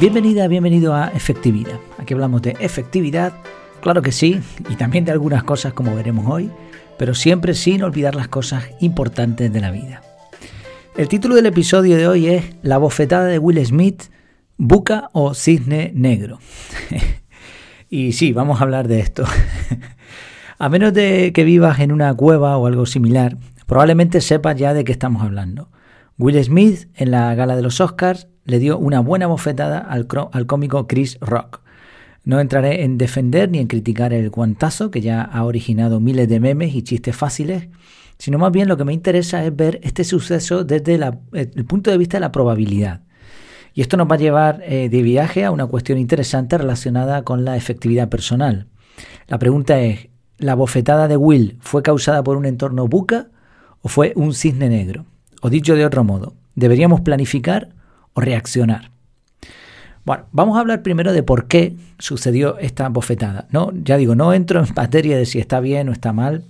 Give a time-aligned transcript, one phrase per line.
[0.00, 1.80] Bienvenida, bienvenido a Efectividad.
[1.98, 3.32] Aquí hablamos de efectividad,
[3.80, 4.40] claro que sí,
[4.70, 6.52] y también de algunas cosas como veremos hoy,
[6.96, 10.02] pero siempre sin olvidar las cosas importantes de la vida.
[10.96, 14.04] El título del episodio de hoy es La bofetada de Will Smith,
[14.56, 16.38] buca o cisne negro.
[17.90, 19.24] y sí, vamos a hablar de esto.
[20.60, 24.84] a menos de que vivas en una cueva o algo similar, probablemente sepas ya de
[24.84, 25.72] qué estamos hablando.
[26.18, 30.46] Will Smith en la gala de los Oscars le dio una buena bofetada al, al
[30.46, 31.60] cómico Chris Rock.
[32.24, 36.40] No entraré en defender ni en criticar el guantazo, que ya ha originado miles de
[36.40, 37.68] memes y chistes fáciles,
[38.18, 41.98] sino más bien lo que me interesa es ver este suceso desde el punto de
[41.98, 43.02] vista de la probabilidad.
[43.74, 47.44] Y esto nos va a llevar eh, de viaje a una cuestión interesante relacionada con
[47.44, 48.66] la efectividad personal.
[49.26, 53.28] La pregunta es, ¿la bofetada de Will fue causada por un entorno buca
[53.82, 55.04] o fue un cisne negro?
[55.42, 57.76] O dicho de otro modo, ¿deberíamos planificar
[58.20, 58.90] reaccionar.
[60.04, 63.46] Bueno, vamos a hablar primero de por qué sucedió esta bofetada.
[63.50, 66.44] No, ya digo, no entro en materia de si está bien o está mal.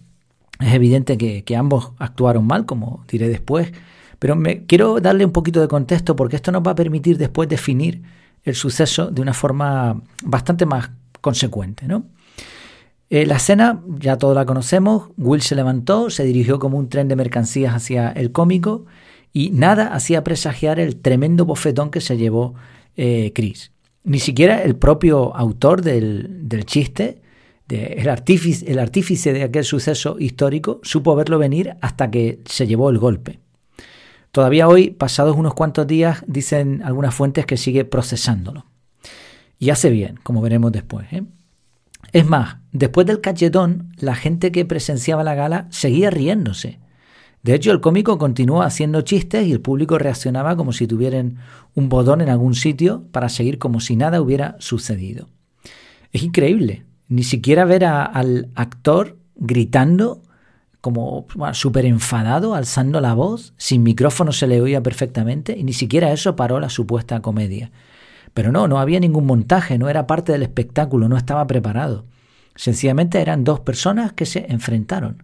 [0.60, 3.72] Es evidente que, ambos actuaron mal, como diré después,
[4.18, 7.48] pero me, quiero darle un poquito de contexto porque esto nos va a permitir después
[7.48, 8.02] definir
[8.44, 11.86] el suceso de una forma bastante más consecuente.
[11.88, 12.04] ¿no?
[13.10, 17.08] Eh, la escena ya todos la conocemos, Will se levantó, se dirigió como un tren
[17.08, 18.84] de mercancías hacia el cómico
[19.32, 22.54] y nada hacía presagiar el tremendo bofetón que se llevó
[22.96, 23.72] eh, Chris.
[24.04, 27.20] Ni siquiera el propio autor del, chiste,
[27.68, 33.40] el, artífice, de aquel suceso histórico, supo verlo venir hasta que se llevó el golpe.
[34.32, 38.66] Todavía hoy, pasados unos cuantos días, dicen algunas fuentes que sigue procesándolo.
[39.58, 41.06] Y hace bien, como veremos después.
[41.12, 41.24] ¿eh?
[42.12, 46.78] Es más, después del cachetón, la gente que presenciaba la gala seguía riéndose
[47.42, 51.38] de hecho, el cómico continuó haciendo chistes y el público reaccionaba como si tuvieran
[51.74, 55.28] un bodón en algún sitio para seguir como si nada hubiera sucedido.
[56.12, 56.84] Es increíble.
[57.08, 60.22] Ni siquiera ver al actor gritando
[60.80, 66.12] como súper enfadado, alzando la voz, sin micrófono se le oía perfectamente y ni siquiera
[66.12, 67.70] eso paró la supuesta comedia.
[68.34, 72.04] Pero no, no había ningún montaje, no era parte del espectáculo, no estaba preparado.
[72.54, 75.22] Sencillamente eran dos personas que se enfrentaron.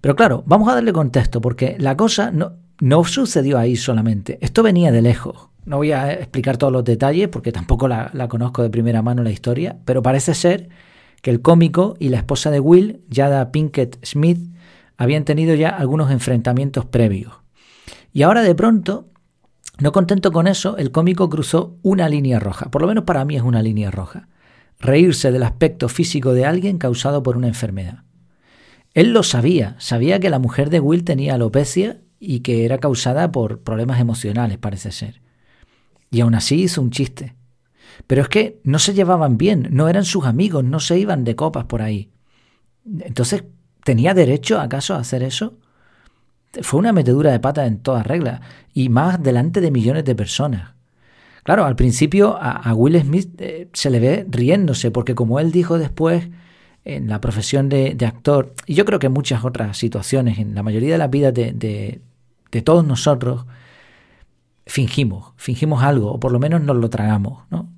[0.00, 4.38] Pero claro, vamos a darle contexto porque la cosa no, no sucedió ahí solamente.
[4.40, 5.48] Esto venía de lejos.
[5.64, 9.30] No voy a explicar todos los detalles porque tampoco la, conozco de primera mano la
[9.30, 10.68] historia, pero parece ser
[11.20, 14.50] que el cómico y la esposa de Will, Jada Pinkett Smith,
[14.96, 17.34] habían tenido ya algunos enfrentamientos previos.
[18.12, 19.08] Y ahora de pronto,
[19.78, 22.70] no contento con eso, el cómico cruzó una línea roja.
[22.70, 24.28] Por lo menos para mí es una línea roja.
[24.80, 28.04] Reírse del aspecto físico de alguien causado por una enfermedad.
[28.94, 33.30] Él lo sabía, sabía que la mujer de Will tenía alopecia y que era causada
[33.30, 35.20] por problemas emocionales, parece ser.
[36.10, 37.36] Y aún así hizo un chiste.
[38.06, 41.36] Pero es que no se llevaban bien, no eran sus amigos, no se iban de
[41.36, 42.10] copas por ahí.
[43.00, 43.44] Entonces,
[43.84, 45.58] ¿tenía derecho acaso a hacer eso?
[46.62, 48.40] Fue una metedura de pata en toda regla,
[48.72, 50.74] y más delante de millones de personas.
[51.42, 55.78] Claro, al principio a, Will Smith eh, se le ve riéndose, porque como él dijo
[55.78, 56.28] después,
[56.88, 60.62] en la profesión de, actor, y yo creo que en muchas otras situaciones, en la
[60.62, 62.00] mayoría de las vidas de,
[62.64, 63.44] todos nosotros,
[64.66, 67.68] fingimos, fingimos algo, o por lo menos nos lo tragamos, ¿no?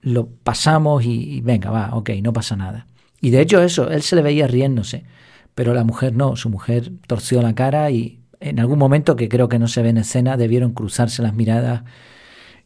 [0.00, 2.86] Lo, pasamos y, venga, va, ok, no pasa nada.
[3.20, 5.04] Y de hecho eso, él se le veía riéndose,
[5.54, 9.50] pero la mujer no, su mujer torció la cara y en algún momento, que creo
[9.50, 11.82] que no se ve en escena, debieron cruzarse las miradas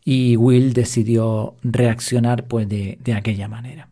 [0.05, 3.89] y Will decidió reaccionar pues de aquella manera.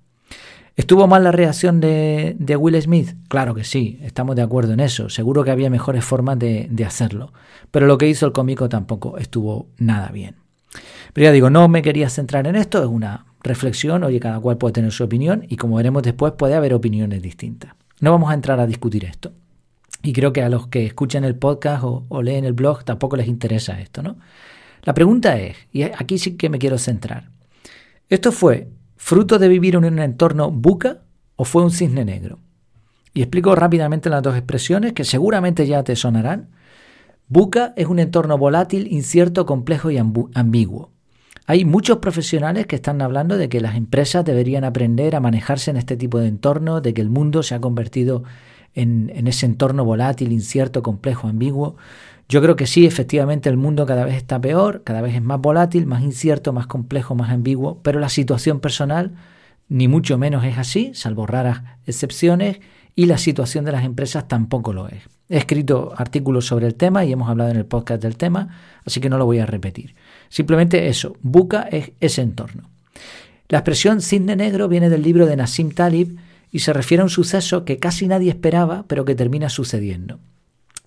[0.74, 3.14] ¿Estuvo mal la reacción de, Will Smith?
[3.28, 5.10] Claro que sí, estamos de acuerdo en eso.
[5.10, 7.32] Seguro que había mejores formas de, hacerlo.
[7.70, 10.36] Pero lo que hizo el cómico tampoco estuvo nada bien.
[11.12, 14.56] Pero ya digo, no me quería centrar en esto, es una reflexión, oye, cada cual
[14.56, 17.74] puede tener su opinión y como veremos después puede haber opiniones distintas.
[18.00, 19.32] No vamos a entrar a discutir esto.
[20.02, 23.16] Y creo que a los que escuchan el podcast o, o leen el blog tampoco
[23.16, 24.16] les interesa esto, ¿no?
[24.84, 27.28] La pregunta es, y aquí sí que me quiero centrar,
[28.08, 28.68] ¿esto fue
[29.04, 31.02] fruto de vivir en un entorno buca
[31.34, 32.38] o fue un cisne negro?
[33.12, 36.50] Y explico rápidamente las dos expresiones que seguramente ya te sonarán.
[37.26, 40.92] Buca es un entorno volátil, incierto, complejo y ambiguo.
[41.46, 45.78] Hay muchos profesionales que están hablando de que las empresas deberían aprender a manejarse en
[45.78, 48.22] este tipo de entorno, de que el mundo se ha convertido
[48.72, 51.74] en, en ese entorno volátil, incierto, complejo, ambiguo.
[52.32, 55.38] Yo creo que sí, efectivamente el mundo cada vez está peor, cada vez es más
[55.38, 59.12] volátil, más incierto, más complejo, más ambiguo, pero la situación personal
[59.68, 62.60] ni mucho menos es así, salvo raras excepciones,
[62.94, 65.02] y la situación de las empresas tampoco lo es.
[65.28, 68.48] He escrito artículos sobre el tema y hemos hablado en el podcast del tema,
[68.86, 69.94] así que no lo voy a repetir.
[70.30, 72.70] Simplemente eso, buca es ese entorno.
[73.50, 76.16] La expresión cisne negro viene del libro de Nassim Talib
[76.50, 80.18] y se refiere a un suceso que casi nadie esperaba, pero que termina sucediendo.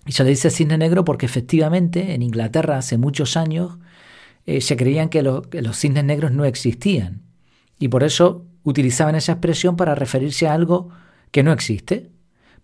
[0.06, 3.78] Y se le dice cisne negro porque efectivamente en Inglaterra hace muchos años
[4.46, 5.18] eh, se creían que,
[5.50, 7.22] que los cisnes negros no existían.
[7.78, 10.90] Y por eso utilizaban esa expresión para referirse a algo
[11.32, 12.10] que no existe.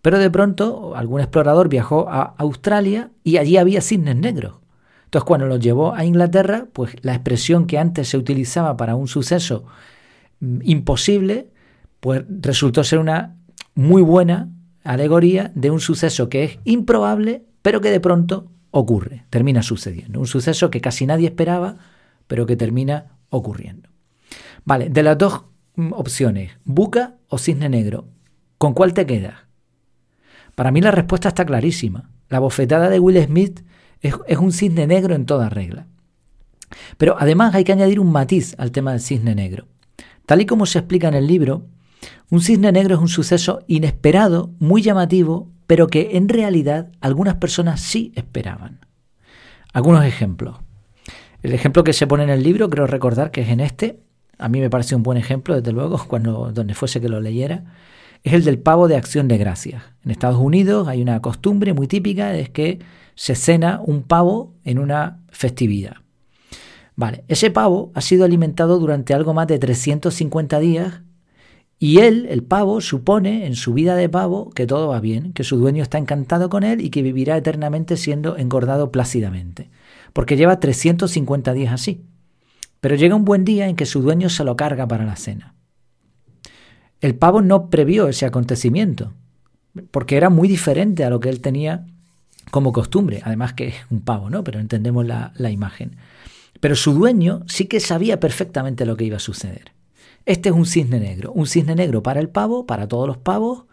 [0.00, 4.62] Pero de pronto algún explorador viajó a Australia y allí había cisnes negros.
[5.05, 9.09] Entonces cuando los llevó a Inglaterra, pues la expresión que antes se utilizaba para un
[9.09, 9.65] suceso
[10.41, 11.50] mm, imposible,
[12.00, 13.37] pues resultó ser una
[13.75, 14.49] muy buena
[14.84, 20.19] alegoría de un suceso que es improbable, pero que de pronto ocurre, termina sucediendo.
[20.19, 21.76] Un suceso que casi nadie esperaba,
[22.26, 23.88] pero que termina ocurriendo.
[24.64, 25.44] Vale, de las dos
[25.76, 28.08] mm, opciones, buca o cisne negro,
[28.58, 29.34] ¿con cuál te quedas?
[30.55, 32.11] Para mí la respuesta está clarísima.
[32.29, 33.64] La bofetada de Will Smith
[34.00, 35.87] es, un cisne negro en toda regla.
[36.96, 39.67] Pero además hay que añadir un matiz al tema del cisne negro.
[40.26, 41.67] Tal y como se explica en el libro,
[42.30, 47.80] un cisne negro es un suceso inesperado, muy llamativo, pero que en realidad algunas personas
[47.80, 48.80] sí esperaban.
[49.72, 50.58] Algunos ejemplos.
[51.42, 54.00] El ejemplo que se pone en el libro, creo recordar que es en este,
[54.38, 57.64] a mí me parece un buen ejemplo, desde luego, cuando donde fuese que lo leyera,
[58.22, 59.82] es el del pavo de acción de gracias.
[60.04, 62.78] En Estados Unidos hay una costumbre muy típica, es que
[63.14, 65.96] se cena un pavo en una festividad.
[66.94, 71.00] Vale, ese pavo ha sido alimentado durante algo más de 350 días
[71.82, 75.43] y él, el pavo, supone en su vida de pavo que todo va bien, que
[75.43, 79.69] su dueño está encantado con él y que vivirá eternamente siendo engordado plácidamente,
[80.12, 82.05] porque lleva 350 días así.
[82.81, 85.56] Pero llega un buen día en que su dueño se lo carga para la cena.
[87.00, 89.12] El pavo no previó ese acontecimiento,
[89.90, 91.84] porque era muy diferente a lo que él tenía
[92.52, 94.44] como costumbre, además que es un pavo, ¿no?
[94.44, 95.96] Pero entendemos la, la imagen.
[96.61, 99.73] Pero su dueño sí que sabía perfectamente lo que iba a suceder.
[100.24, 103.64] Este es un cisne negro, un cisne negro para el pavo, para todos los pavos,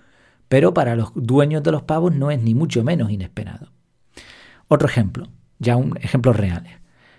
[0.47, 3.71] pero para los dueños de los pavos no es ni mucho menos inesperado.
[4.67, 5.27] Otro ejemplo,
[5.59, 6.65] ya un ejemplo real.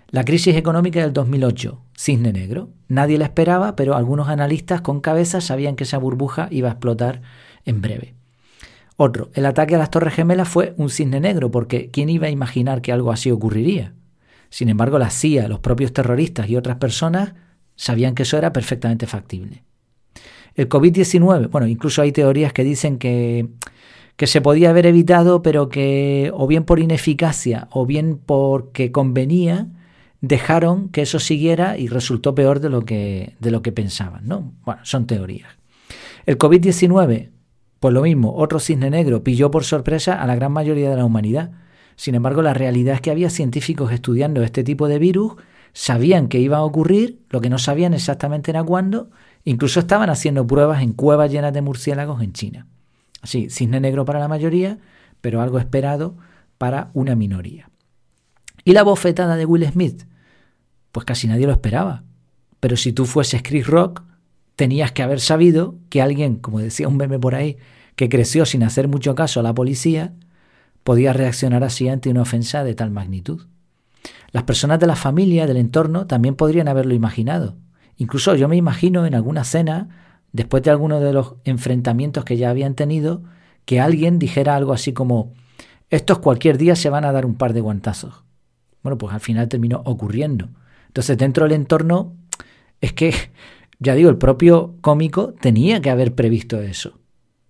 [0.09, 2.69] La crisis económica del 2008, cisne negro.
[2.89, 7.21] Nadie la esperaba, pero algunos analistas con cabeza sabían que esa burbuja iba a explotar
[7.63, 8.15] en breve.
[8.97, 12.31] Otro, el ataque a las Torres Gemelas fue un cisne negro, porque ¿quién iba a
[12.31, 13.93] imaginar que algo así ocurriría?
[14.49, 17.33] Sin embargo, la CIA, los propios terroristas y otras personas
[17.75, 19.63] sabían que eso era perfectamente factible.
[20.55, 23.47] El COVID-19, bueno, incluso hay teorías que dicen que,
[24.17, 29.67] que se podía haber evitado, pero que o bien por ineficacia o bien porque convenía,
[30.21, 34.27] dejaron que eso siguiera y resultó peor de lo que, de lo que pensaban.
[34.27, 34.53] ¿no?
[34.63, 35.49] Bueno, son teorías.
[36.25, 37.29] El COVID-19,
[37.79, 41.05] pues lo mismo, otro cisne negro pilló por sorpresa a la gran mayoría de la
[41.05, 41.51] humanidad.
[41.95, 45.33] Sin embargo, la realidad es que había científicos estudiando este tipo de virus,
[45.73, 49.09] sabían que iba a ocurrir, lo que no sabían exactamente era cuándo,
[49.43, 52.67] incluso estaban haciendo pruebas en cuevas llenas de murciélagos en China.
[53.21, 54.79] Así, cisne negro para la mayoría,
[55.21, 56.15] pero algo esperado
[56.57, 57.69] para una minoría.
[58.63, 60.03] Y la bofetada de Will Smith,
[60.91, 62.03] pues casi nadie lo esperaba.
[62.59, 64.03] Pero si tú fueses Chris Rock,
[64.55, 67.57] tenías que haber sabido que alguien, como decía un meme por ahí,
[67.95, 70.13] que creció sin hacer mucho caso a la policía,
[70.83, 73.47] podía reaccionar así ante una ofensa de tal magnitud.
[74.31, 77.55] Las personas de la familia, del entorno, también podrían haberlo imaginado.
[77.97, 79.89] Incluso yo me imagino en alguna cena,
[80.31, 83.23] después de alguno de los enfrentamientos que ya habían tenido,
[83.65, 85.33] que alguien dijera algo así como,
[85.89, 88.23] estos cualquier día se van a dar un par de guantazos.
[88.81, 90.49] Bueno, pues al final terminó ocurriendo.
[90.87, 92.15] Entonces, dentro del entorno,
[92.79, 93.13] es que,
[93.79, 96.99] ya digo, el propio cómico tenía que haber previsto eso.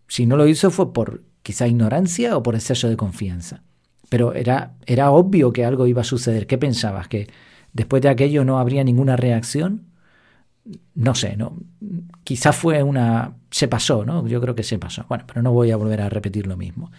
[0.07, 3.63] Si no lo hizo fue por quizá ignorancia o por exceso de confianza.
[4.11, 6.45] Pero era, era obvio que algo iba a suceder.
[6.45, 7.07] ¿Qué pensabas?
[7.07, 7.29] ¿Que
[7.71, 9.83] después de aquello no habría ninguna reacción?
[10.95, 11.55] No sé, ¿no?
[12.25, 13.35] Quizá fue una...
[13.51, 14.27] se pasó, ¿no?
[14.27, 15.05] Yo creo que se pasó.
[15.07, 16.91] Bueno, pero no voy a volver a repetir lo mismo.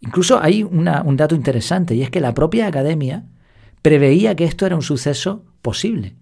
[0.00, 3.24] Incluso hay un dato interesante y es que la propia academia
[3.82, 6.14] preveía que esto era un suceso posible.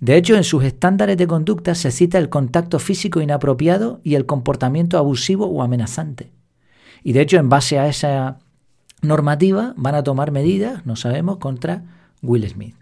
[0.00, 4.26] De hecho, en sus estándares de conducta se cita el contacto físico inapropiado y el
[4.26, 6.32] comportamiento abusivo o amenazante.
[7.04, 8.38] Y de hecho, en base a esa
[9.02, 11.82] normativa, van a tomar medidas, no sabemos, contra
[12.22, 12.76] Will Smith.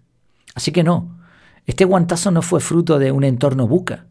[0.55, 1.19] Así que no,
[1.67, 4.07] este guantazo no fue fruto de un entorno buca,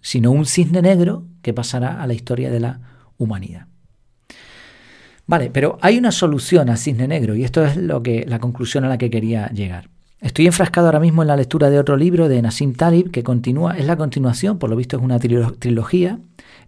[0.00, 2.80] sino un cisne negro que pasará a la historia de la
[3.18, 3.66] humanidad.
[5.26, 8.84] Vale, pero hay una solución al cisne negro y esto es lo que, la conclusión
[8.84, 9.88] a la que quería llegar.
[10.20, 13.76] Estoy enfrascado ahora mismo en la lectura de otro libro de Nassim Talib que continúa,
[13.76, 16.18] es la continuación, por lo visto es una trilogía.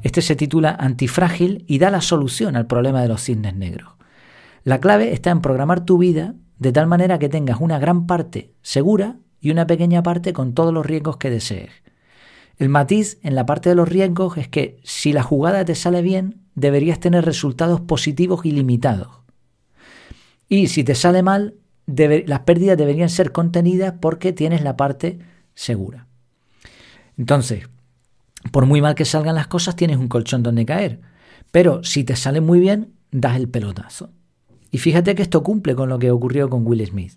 [0.02, 3.96] Este se titula Antifrágil y da la solución al problema de los cisnes negros.
[4.66, 8.52] La clave está en programar tu vida de tal manera que tengas una gran parte
[8.62, 11.70] segura y una pequeña parte con todos los riesgos que desees.
[12.56, 16.02] El matiz en la parte de los riesgos es que si la jugada te sale
[16.02, 19.20] bien, deberías tener resultados positivos ilimitados.
[20.48, 21.54] Y si te sale mal,
[21.86, 25.20] las pérdidas deberían ser contenidas porque tienes la parte
[25.54, 26.08] segura.
[27.16, 27.68] Entonces,
[28.50, 31.02] por muy mal que salgan las cosas, tienes un colchón donde caer.
[31.52, 34.10] Pero si te sale muy bien, das el pelotazo.
[34.76, 37.14] Y fíjate que esto cumple con lo que ocurrió con Will Smith.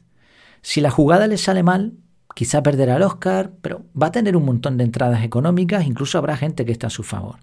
[0.62, 1.92] Si la jugada le sale mal,
[2.34, 6.38] quizá perderá el Oscar, pero va a tener un montón de entradas económicas, incluso habrá
[6.38, 7.36] gente que está a su favor.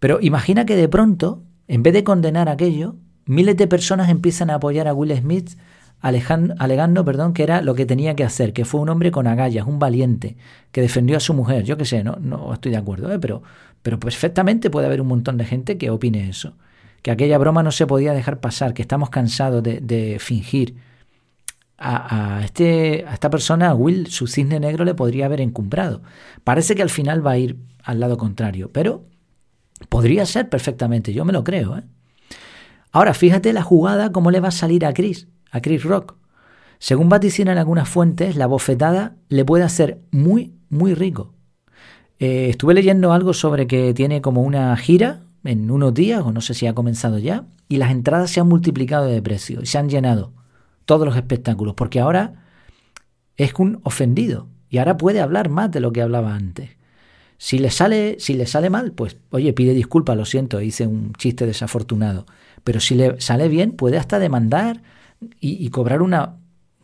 [0.00, 4.56] Pero imagina que de pronto, en vez de condenar aquello, miles de personas empiezan a
[4.56, 5.56] apoyar a Will Smith
[6.00, 9.64] alegando perdón, que era lo que tenía que hacer, que fue un hombre con agallas,
[9.64, 10.38] un valiente,
[10.72, 11.62] que defendió a su mujer.
[11.62, 13.20] Yo qué sé, no, no estoy de acuerdo, ¿eh?
[13.20, 13.44] pero,
[13.80, 16.56] pero perfectamente puede haber un montón de gente que opine eso.
[17.02, 20.76] Que aquella broma no se podía dejar pasar, que estamos cansados de, fingir.
[21.82, 26.02] A, este, a esta persona, a Will, su cisne negro le podría haber encumbrado.
[26.44, 29.06] Parece que al final va a ir al lado contrario, pero
[29.88, 31.78] podría ser perfectamente, yo me lo creo.
[31.78, 31.84] ¿eh?
[32.92, 36.16] Ahora, fíjate la jugada, cómo le va a salir a Chris a Chris Rock.
[36.78, 41.34] Según vaticinan algunas fuentes, la bofetada le puede hacer muy, muy rico.
[42.18, 46.40] Eh, estuve leyendo algo sobre que tiene como una gira en unos días, o no
[46.40, 49.78] sé si ha comenzado ya, y las entradas se han multiplicado de precio y se
[49.78, 50.32] han llenado
[50.84, 52.44] todos los espectáculos, porque ahora
[53.36, 56.70] es un ofendido y ahora puede hablar más de lo que hablaba antes.
[57.38, 61.14] Si le sale, si le sale mal, pues oye, pide disculpas, lo siento, hice un
[61.14, 62.26] chiste desafortunado.
[62.64, 64.82] Pero si le sale bien, puede hasta demandar
[65.40, 66.36] y, cobrar una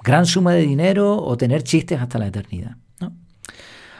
[0.02, 2.76] gran suma de dinero o tener chistes hasta la eternidad.
[3.00, 3.12] ¿no?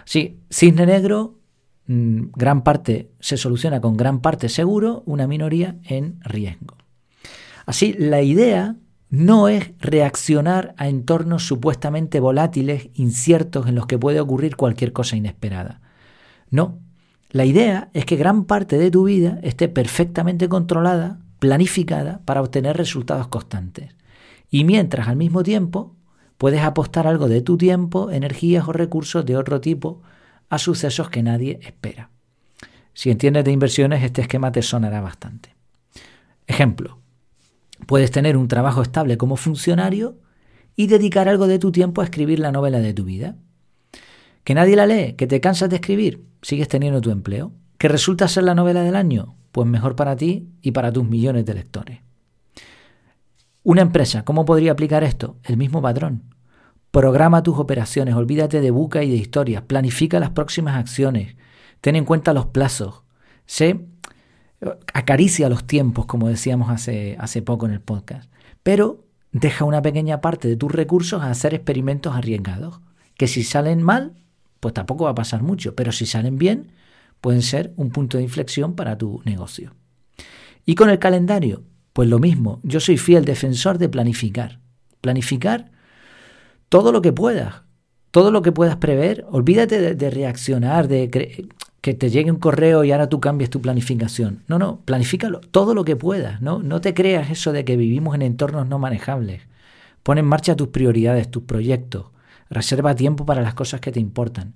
[0.05, 1.35] Sí, cisne negro,
[1.89, 6.77] gran parte se soluciona con gran parte seguro, una minoría en riesgo.
[7.65, 8.77] Así, la idea
[9.09, 15.17] no es reaccionar a entornos supuestamente volátiles, inciertos, en los que puede ocurrir cualquier cosa
[15.17, 15.81] inesperada.
[16.51, 16.79] No,
[17.31, 22.77] la idea es que gran parte de tu vida esté perfectamente controlada, planificada, para obtener
[22.77, 23.95] resultados constantes.
[24.51, 25.95] Y mientras al mismo tiempo
[26.39, 30.03] puedes apostar algo de tu tiempo, energías o recursos de otro tipo
[30.49, 32.11] a sucesos que nadie espera.
[32.93, 35.55] Si entiendes de inversiones, este esquema te sonará bastante.
[36.47, 36.99] Ejemplo,
[37.87, 40.19] puedes tener un trabajo estable como funcionario
[40.77, 43.37] y dedicar algo de tu tiempo a escribir la novela de tu vida.
[44.45, 47.53] Que nadie la lee, que te cansas de escribir, sigues teniendo tu empleo.
[47.79, 51.45] Que resulta ser la novela del año, pues mejor para ti y para tus millones
[51.45, 52.01] de lectores.
[53.63, 55.37] Una empresa, ¿cómo podría aplicar esto?
[55.43, 56.36] El mismo patrón.
[56.91, 61.37] Programa tus operaciones, olvídate de buca y de historias, planifica las próximas acciones,
[61.81, 63.03] ten en cuenta los plazos,
[63.45, 63.87] sé,
[64.95, 68.31] acaricia los tiempos, como decíamos hace, hace poco en el podcast,
[68.63, 72.81] pero deja una pequeña parte de tus recursos a hacer experimentos arriesgados,
[73.17, 74.15] que si salen mal,
[74.61, 76.73] pues tampoco va a pasar mucho, pero si salen bien,
[77.21, 79.75] pueden ser un punto de inflexión para tu negocio.
[80.65, 81.63] Y con el calendario,
[81.93, 84.61] pues lo mismo, yo soy fiel defensor de planificar.
[85.01, 85.71] Planificar
[86.69, 87.63] todo lo que puedas,
[88.11, 89.25] todo lo que puedas prever.
[89.31, 91.11] Olvídate de, reaccionar, de
[91.81, 94.43] que te llegue un correo y ahora tú cambies tu planificación.
[94.49, 96.41] No, no, planifícalo todo lo que puedas.
[96.43, 99.43] No, no te creas eso de que vivimos en entornos no manejables.
[100.03, 102.07] Pon en marcha tus prioridades, tus proyectos.
[102.51, 104.55] Reserva tiempo para las cosas que te importan.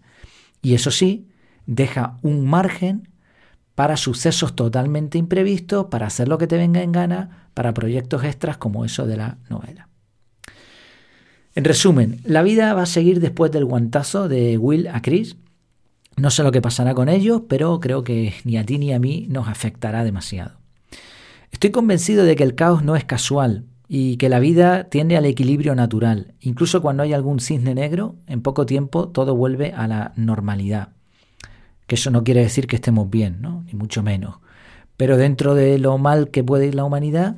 [0.63, 1.29] Y eso sí,
[1.67, 3.09] deja un margen
[3.75, 8.59] para sucesos totalmente imprevistos, para hacer lo que te venga en gana, para proyectos extras
[8.59, 9.90] como eso de la novela.
[11.61, 15.37] En resumen, la vida va a seguir después del guantazo de Will a Chris.
[16.17, 18.99] No sé lo que pasará con ellos, pero creo que ni a ti ni a
[18.99, 20.53] mí nos afectará demasiado.
[21.51, 25.27] Estoy convencido de que el caos no es casual y que la vida tiende al
[25.27, 26.33] equilibrio natural.
[26.41, 30.95] Incluso cuando hay algún cisne negro, en poco tiempo todo vuelve a la normalidad
[31.87, 33.65] que eso no quiere decir que estemos bien, ¿no?
[33.67, 34.37] ni mucho menos.
[34.97, 37.37] Pero dentro de lo mal que puede ir la humanidad,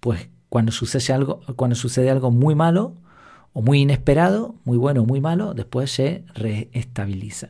[0.00, 2.96] pues cuando sucede algo, cuando sucede algo muy malo
[3.54, 7.48] o muy inesperado, muy bueno o muy malo, después se reestabiliza.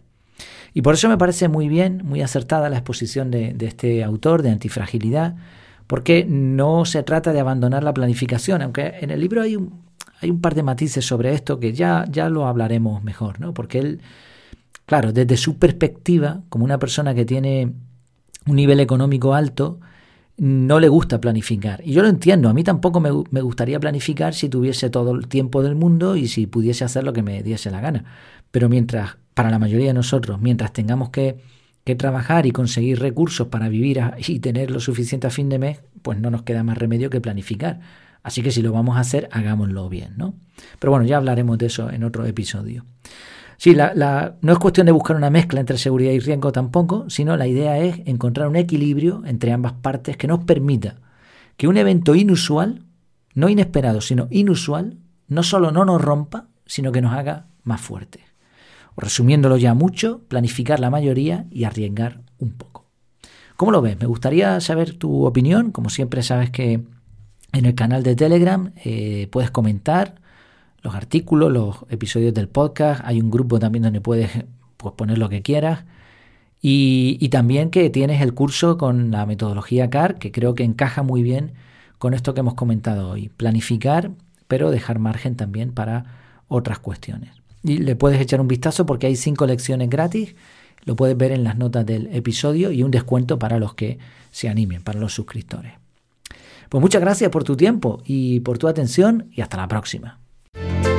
[0.73, 4.51] Y por eso me parece muy bien, muy acertada la exposición de, este autor de
[4.51, 5.35] antifragilidad,
[5.89, 9.83] porque no se trata de abandonar la planificación, aunque en el libro hay un,
[10.21, 13.53] hay un par de matices sobre esto que ya, ya lo hablaremos mejor, ¿no?
[13.53, 14.01] porque él
[14.87, 17.73] Claro, desde su perspectiva, como una persona que tiene
[18.47, 19.81] un nivel económico alto,
[20.37, 21.81] no le gusta planificar.
[21.85, 23.11] Y yo lo entiendo, a mí tampoco me,
[23.41, 27.23] gustaría planificar si tuviese todo el tiempo del mundo y si pudiese hacer lo que
[27.23, 28.05] me diese la gana.
[28.51, 31.37] Pero mientras, para la mayoría de nosotros, mientras tengamos que,
[31.85, 35.81] que trabajar y conseguir recursos para vivir y tener lo suficiente a fin de mes,
[36.03, 37.81] pues no nos queda más remedio que planificar.
[38.23, 40.35] Así que si lo vamos a hacer, hagámoslo bien, ¿no?
[40.79, 42.87] Pero bueno, ya hablaremos de eso en otro episodio.
[43.65, 47.35] Sí, la, no es cuestión de buscar una mezcla entre seguridad y riesgo tampoco, sino
[47.39, 50.97] la idea es encontrar un equilibrio entre ambas partes que nos permita
[51.57, 52.83] que un evento inusual,
[53.33, 58.21] no inesperado, sino inusual, no solo no nos rompa, sino que nos haga más fuertes.
[58.99, 62.85] resumiéndolo ya mucho, planificar la mayoría y arriesgar un poco.
[63.57, 63.99] ¿Cómo lo ves?
[63.99, 65.71] Me gustaría saber tu opinión.
[65.71, 66.83] Como siempre sabes que
[67.55, 70.17] en el canal de Telegram eh, puedes comentar
[70.85, 73.01] los artículos, los episodios del podcast.
[73.05, 74.31] Hay un grupo también donde puedes
[74.77, 75.85] pues, poner lo que quieras.
[76.61, 81.03] Y, y, también que tienes el curso con la metodología CAR, que creo que encaja
[81.03, 81.53] muy bien
[81.99, 83.31] con esto que hemos comentado hoy.
[83.37, 84.13] Planificar,
[84.47, 86.05] pero dejar margen también para
[86.49, 87.31] otras cuestiones.
[87.63, 90.35] Y le puedes echar un vistazo porque hay cinco lecciones gratis.
[90.85, 93.99] Lo puedes ver en las notas del episodio y un descuento para los que
[94.31, 95.73] se animen, para los suscriptores.
[96.69, 100.24] Pues muchas gracias por tu tiempo y por tu atención y hasta la próxima.
[100.55, 100.94] Thank you.